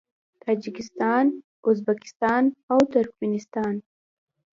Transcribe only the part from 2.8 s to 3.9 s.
ترکمنستان